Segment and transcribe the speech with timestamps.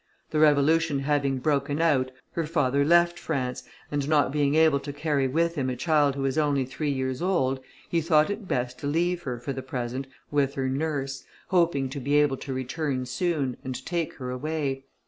[0.31, 3.61] The revolution having broken out, her father left France,
[3.91, 7.21] and not being able to carry with him a child who was only three years
[7.21, 11.87] old, he thought it best to leave her, for the present, with her nurse, hoping
[11.89, 14.85] to be able to return soon, and take her away.